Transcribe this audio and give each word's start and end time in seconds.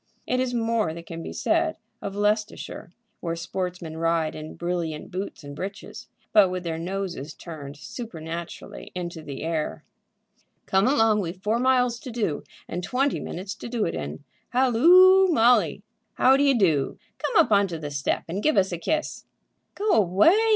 It 0.25 0.39
is 0.39 0.51
more 0.51 0.95
than 0.95 1.03
can 1.03 1.21
be 1.21 1.31
said 1.31 1.77
of 2.01 2.15
Leicestershire, 2.15 2.91
where 3.19 3.35
sportsmen 3.35 3.97
ride 3.97 4.33
in 4.33 4.55
brilliant 4.55 5.11
boots 5.11 5.43
and 5.43 5.55
breeches, 5.55 6.07
but 6.33 6.49
with 6.49 6.63
their 6.63 6.79
noses 6.79 7.35
turned 7.35 7.77
supernaturally 7.77 8.91
into 8.95 9.21
the 9.21 9.43
air. 9.43 9.83
"Come 10.65 10.87
along; 10.87 11.19
we've 11.21 11.39
four 11.43 11.59
miles 11.59 11.99
to 11.99 12.09
do, 12.09 12.43
and 12.67 12.83
twenty 12.83 13.19
minutes 13.19 13.53
to 13.53 13.69
do 13.69 13.85
it 13.85 13.93
in. 13.93 14.23
Halloo, 14.49 15.27
Molly, 15.27 15.83
how 16.15 16.35
d'ye 16.35 16.53
do? 16.53 16.97
Come 17.19 17.45
up 17.45 17.51
on 17.51 17.67
to 17.67 17.77
the 17.77 17.91
step 17.91 18.23
and 18.27 18.41
give 18.41 18.57
us 18.57 18.71
a 18.71 18.79
kiss." 18.79 19.25
"Go 19.75 19.91
away!" 19.91 20.35